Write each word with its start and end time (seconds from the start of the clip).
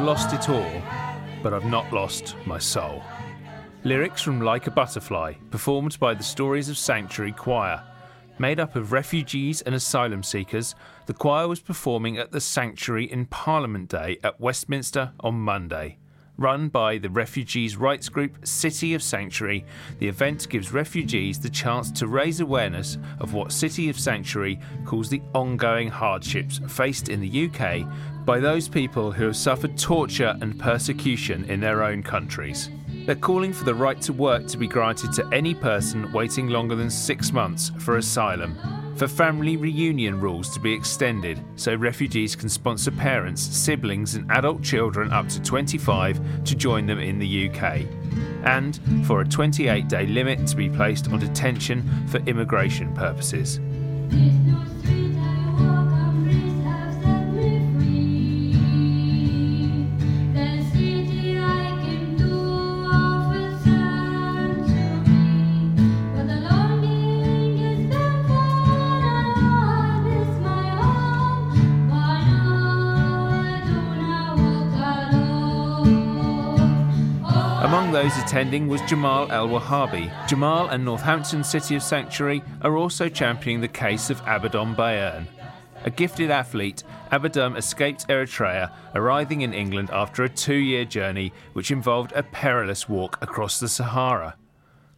lost 0.00 0.32
it 0.32 0.48
all, 0.48 0.82
but 1.42 1.52
I've 1.52 1.66
not 1.66 1.92
lost 1.92 2.36
my 2.46 2.58
soul. 2.58 3.02
Lyrics 3.84 4.22
from 4.22 4.40
Like 4.40 4.66
a 4.66 4.70
Butterfly, 4.70 5.34
performed 5.50 5.98
by 6.00 6.14
the 6.14 6.22
Stories 6.22 6.68
of 6.70 6.78
Sanctuary 6.78 7.32
Choir. 7.32 7.82
Made 8.38 8.58
up 8.58 8.76
of 8.76 8.92
refugees 8.92 9.60
and 9.60 9.74
asylum 9.74 10.22
seekers, 10.22 10.74
the 11.04 11.12
choir 11.12 11.48
was 11.48 11.60
performing 11.60 12.16
at 12.16 12.32
the 12.32 12.40
Sanctuary 12.40 13.12
in 13.12 13.26
Parliament 13.26 13.90
Day 13.90 14.18
at 14.24 14.40
Westminster 14.40 15.12
on 15.20 15.34
Monday. 15.34 15.98
Run 16.42 16.70
by 16.70 16.98
the 16.98 17.08
refugees' 17.08 17.76
rights 17.76 18.08
group 18.08 18.36
City 18.44 18.94
of 18.94 19.02
Sanctuary, 19.04 19.64
the 20.00 20.08
event 20.08 20.48
gives 20.48 20.72
refugees 20.72 21.38
the 21.38 21.48
chance 21.48 21.92
to 21.92 22.08
raise 22.08 22.40
awareness 22.40 22.98
of 23.20 23.32
what 23.32 23.52
City 23.52 23.88
of 23.88 23.96
Sanctuary 23.96 24.58
calls 24.84 25.08
the 25.08 25.22
ongoing 25.34 25.86
hardships 25.86 26.60
faced 26.66 27.10
in 27.10 27.20
the 27.20 27.46
UK 27.46 27.86
by 28.24 28.40
those 28.40 28.68
people 28.68 29.12
who 29.12 29.26
have 29.26 29.36
suffered 29.36 29.78
torture 29.78 30.36
and 30.40 30.58
persecution 30.58 31.44
in 31.44 31.60
their 31.60 31.84
own 31.84 32.02
countries. 32.02 32.70
They're 33.06 33.14
calling 33.14 33.52
for 33.52 33.62
the 33.62 33.76
right 33.76 34.02
to 34.02 34.12
work 34.12 34.48
to 34.48 34.58
be 34.58 34.66
granted 34.66 35.12
to 35.12 35.28
any 35.28 35.54
person 35.54 36.10
waiting 36.10 36.48
longer 36.48 36.74
than 36.74 36.90
six 36.90 37.32
months 37.32 37.70
for 37.78 37.98
asylum, 37.98 38.58
for 38.96 39.08
family 39.08 39.56
reunion 39.56 40.20
rules 40.20 40.50
to 40.50 40.60
be 40.60 40.72
extended 40.72 41.42
so 41.56 41.74
refugees 41.74 42.36
can 42.36 42.48
sponsor 42.48 42.90
parents, 42.90 43.42
siblings, 43.42 44.14
and 44.14 44.30
adult 44.30 44.62
children 44.62 45.12
up 45.12 45.28
to 45.28 45.42
25 45.42 46.44
to 46.44 46.54
join 46.54 46.86
them 46.86 46.98
in 46.98 47.18
the 47.18 47.48
UK, 47.48 47.86
and 48.44 48.80
for 49.06 49.20
a 49.20 49.28
28 49.28 49.88
day 49.88 50.06
limit 50.06 50.46
to 50.46 50.56
be 50.56 50.68
placed 50.68 51.08
on 51.10 51.18
detention 51.18 51.88
for 52.08 52.18
immigration 52.18 52.92
purposes. 52.94 53.60
Those 77.92 78.16
attending 78.16 78.68
was 78.68 78.80
Jamal 78.88 79.30
El 79.30 79.48
Wahabi. 79.48 80.10
Jamal 80.26 80.68
and 80.70 80.82
Northampton 80.82 81.44
City 81.44 81.74
of 81.74 81.82
Sanctuary 81.82 82.42
are 82.62 82.78
also 82.78 83.10
championing 83.10 83.60
the 83.60 83.68
case 83.68 84.08
of 84.08 84.18
Abaddon 84.22 84.74
Bayern. 84.74 85.26
A 85.84 85.90
gifted 85.90 86.30
athlete, 86.30 86.84
Abaddon 87.10 87.54
escaped 87.54 88.08
Eritrea, 88.08 88.72
arriving 88.94 89.42
in 89.42 89.52
England 89.52 89.90
after 89.92 90.24
a 90.24 90.28
two 90.30 90.54
year 90.54 90.86
journey 90.86 91.34
which 91.52 91.70
involved 91.70 92.12
a 92.16 92.22
perilous 92.22 92.88
walk 92.88 93.18
across 93.20 93.60
the 93.60 93.68
Sahara. 93.68 94.36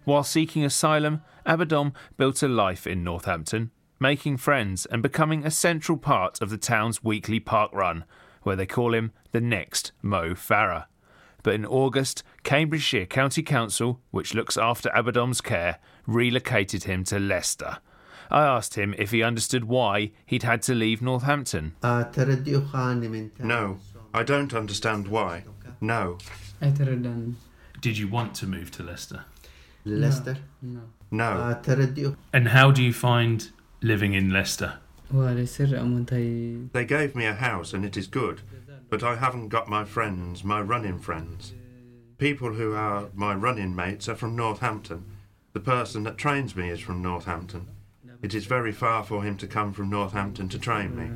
While 0.05 0.23
seeking 0.23 0.65
asylum, 0.65 1.23
Abaddon 1.45 1.95
built 2.17 2.45
a 2.45 2.49
life 2.49 2.87
in 2.87 3.03
Northampton, 3.03 3.73
making 3.99 4.37
friends 4.37 4.87
and 4.87 5.03
becoming 5.03 5.45
a 5.45 5.51
central 5.51 5.99
part 5.99 6.41
of 6.41 6.49
the 6.49 6.59
town's 6.59 7.03
weekly 7.03 7.41
park 7.41 7.73
run, 7.75 8.05
where 8.45 8.55
they 8.55 8.67
call 8.67 8.95
him 8.95 9.11
the 9.33 9.41
next 9.41 9.91
Mo 10.01 10.35
Farah 10.35 10.85
but 11.45 11.55
in 11.55 11.65
August, 11.65 12.25
Cambridgeshire 12.43 13.07
County 13.07 13.43
Council, 13.43 14.01
which 14.11 14.35
looks 14.35 14.57
after 14.57 14.91
Abaddon's 14.93 15.41
care, 15.41 15.79
relocated 16.07 16.85
him 16.85 17.05
to 17.05 17.21
Leicester. 17.21 17.79
I 18.31 18.45
asked 18.45 18.75
him 18.75 18.95
if 18.99 19.11
he 19.13 19.23
understood 19.23 19.65
why 19.65 20.11
he'd 20.27 20.43
had 20.43 20.63
to 20.63 20.75
leave 20.75 21.03
Northampton. 21.03 21.77
No, 23.39 23.79
I 24.13 24.23
don't 24.25 24.55
understand 24.55 25.07
why. 25.07 25.45
No. 25.81 26.19
Did 27.81 27.99
you 27.99 28.09
want 28.09 28.35
to 28.37 28.47
move 28.47 28.71
to 28.73 28.83
Leicester? 28.83 29.27
Leicester? 29.85 30.39
No. 31.11 31.51
And 32.33 32.49
how 32.49 32.71
do 32.71 32.83
you 32.83 32.95
find 32.95 33.51
living 33.83 34.15
in 34.15 34.31
Leicester? 34.31 34.79
They 36.73 36.87
gave 36.87 37.15
me 37.15 37.27
a 37.27 37.35
house 37.35 37.75
and 37.75 37.85
it 37.85 37.99
is 37.99 38.07
good, 38.07 38.41
but 38.95 39.03
I 39.03 39.17
haven't 39.17 39.49
got 39.49 39.67
my 39.67 39.85
friends, 39.85 40.45
my 40.45 40.61
running 40.61 41.01
friends. 41.01 41.53
People 42.17 42.53
who 42.53 42.75
are 42.75 43.09
my 43.13 43.35
running 43.35 43.75
mates 43.75 44.09
are 44.09 44.15
from 44.15 44.37
Northampton. 44.37 45.05
The 45.53 45.59
person 45.59 46.05
that 46.05 46.17
trains 46.17 46.55
me 46.55 46.71
is 46.71 46.79
from 46.79 47.03
Northampton. 47.03 47.67
It 48.23 48.35
is 48.35 48.47
very 48.47 48.71
far 48.71 49.03
for 49.03 49.25
him 49.25 49.37
to 49.39 49.49
come 49.49 49.73
from 49.73 49.91
Northampton 49.91 50.49
to 50.49 50.61
train 50.61 50.95
me. 50.95 51.11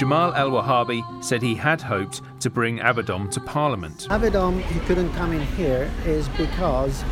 Jamal 0.00 0.32
El 0.32 0.52
Wahabi 0.52 1.04
said 1.22 1.42
he 1.42 1.54
had 1.54 1.82
hoped 1.82 2.22
to 2.40 2.48
bring 2.48 2.80
Abaddon 2.80 3.28
to 3.32 3.38
Parliament. 3.38 4.06
Abaddon, 4.08 4.60
he 4.60 4.80
couldn't 4.86 5.12
come 5.12 5.30
in 5.30 5.42
here 5.42 5.90
is 6.06 6.26
because 6.38 7.04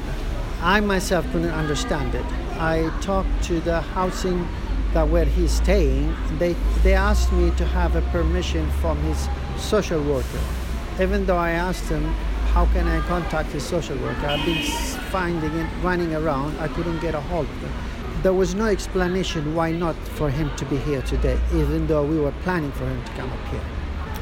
I 0.62 0.80
myself 0.80 1.30
couldn't 1.30 1.50
understand 1.50 2.14
it. 2.14 2.24
I 2.56 2.90
talked 3.02 3.42
to 3.42 3.60
the 3.60 3.82
housing 3.82 4.48
that 4.94 5.06
where 5.06 5.26
he's 5.26 5.52
staying. 5.52 6.16
They 6.38 6.54
they 6.82 6.94
asked 6.94 7.30
me 7.30 7.50
to 7.58 7.66
have 7.66 7.94
a 7.94 8.00
permission 8.10 8.70
from 8.80 8.96
his 9.02 9.28
social 9.58 10.02
worker. 10.02 10.40
Even 10.98 11.26
though 11.26 11.36
I 11.36 11.50
asked 11.50 11.90
him 11.90 12.04
how 12.54 12.64
can 12.72 12.88
I 12.88 13.00
contact 13.00 13.50
his 13.50 13.64
social 13.64 13.98
worker, 13.98 14.26
I've 14.26 14.46
been 14.46 14.62
finding 15.12 15.54
it 15.54 15.68
running 15.82 16.14
around. 16.14 16.58
I 16.58 16.68
couldn't 16.68 17.00
get 17.00 17.14
a 17.14 17.20
hold 17.20 17.44
of 17.44 17.60
him 17.60 17.72
there 18.22 18.32
was 18.32 18.54
no 18.54 18.66
explanation 18.66 19.54
why 19.54 19.70
not 19.70 19.94
for 19.96 20.30
him 20.30 20.54
to 20.56 20.64
be 20.66 20.76
here 20.78 21.02
today, 21.02 21.38
even 21.54 21.86
though 21.86 22.04
we 22.04 22.18
were 22.18 22.32
planning 22.42 22.72
for 22.72 22.84
him 22.84 23.02
to 23.04 23.12
come 23.12 23.30
up 23.30 23.48
here. 23.48 23.60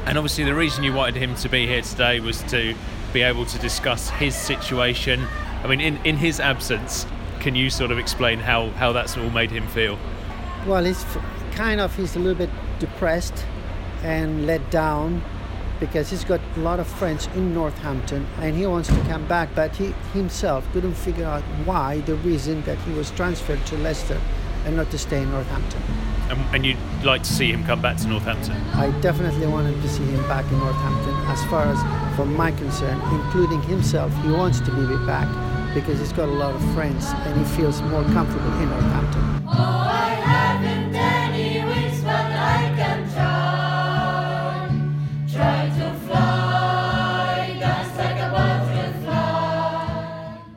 And 0.04 0.18
obviously, 0.18 0.44
the 0.44 0.54
reason 0.54 0.84
you 0.84 0.92
wanted 0.92 1.16
him 1.16 1.34
to 1.36 1.48
be 1.48 1.66
here 1.66 1.82
today 1.82 2.20
was 2.20 2.42
to 2.44 2.74
be 3.12 3.22
able 3.22 3.46
to 3.46 3.58
discuss 3.58 4.10
his 4.10 4.34
situation. 4.34 5.26
I 5.64 5.66
mean, 5.66 5.80
in, 5.80 5.96
in 6.04 6.16
his 6.16 6.38
absence, 6.38 7.06
can 7.40 7.54
you 7.54 7.70
sort 7.70 7.90
of 7.90 7.98
explain 7.98 8.38
how, 8.38 8.70
how 8.70 8.92
that's 8.92 9.16
all 9.16 9.30
made 9.30 9.50
him 9.50 9.66
feel? 9.68 9.98
Well, 10.66 10.84
he's 10.84 11.04
kind 11.52 11.80
of 11.80 11.96
he's 11.96 12.16
a 12.16 12.18
little 12.18 12.38
bit 12.38 12.50
depressed 12.78 13.44
and 14.02 14.46
let 14.46 14.70
down 14.70 15.22
because 15.80 16.10
he's 16.10 16.24
got 16.24 16.40
a 16.56 16.60
lot 16.60 16.80
of 16.80 16.86
friends 16.86 17.28
in 17.34 17.54
Northampton 17.54 18.26
and 18.40 18.56
he 18.56 18.66
wants 18.66 18.88
to 18.88 19.00
come 19.02 19.26
back, 19.26 19.48
but 19.54 19.74
he 19.76 19.92
himself 20.12 20.66
couldn't 20.72 20.94
figure 20.94 21.26
out 21.26 21.42
why, 21.64 22.00
the 22.00 22.14
reason 22.16 22.62
that 22.62 22.78
he 22.78 22.92
was 22.92 23.10
transferred 23.12 23.64
to 23.66 23.76
Leicester 23.78 24.20
and 24.64 24.76
not 24.76 24.90
to 24.90 24.98
stay 24.98 25.22
in 25.22 25.30
Northampton. 25.30 25.82
And, 26.28 26.40
and 26.54 26.66
you'd 26.66 27.04
like 27.04 27.22
to 27.22 27.32
see 27.32 27.52
him 27.52 27.64
come 27.64 27.80
back 27.80 27.98
to 27.98 28.08
Northampton? 28.08 28.56
I 28.74 28.90
definitely 29.00 29.46
wanted 29.46 29.80
to 29.80 29.88
see 29.88 30.04
him 30.04 30.22
back 30.26 30.44
in 30.50 30.58
Northampton. 30.58 31.14
As 31.26 31.44
far 31.44 31.64
as 31.64 32.16
from 32.16 32.34
my 32.34 32.50
concern, 32.50 33.00
including 33.12 33.62
himself, 33.62 34.12
he 34.24 34.30
wants 34.30 34.60
to 34.60 34.70
be 34.72 35.06
back 35.06 35.28
because 35.72 36.00
he's 36.00 36.12
got 36.12 36.28
a 36.28 36.32
lot 36.32 36.54
of 36.54 36.74
friends 36.74 37.06
and 37.06 37.38
he 37.38 37.56
feels 37.56 37.80
more 37.82 38.02
comfortable 38.04 38.52
in 38.60 38.70
Northampton. 38.70 39.22
Oh, 39.48 40.35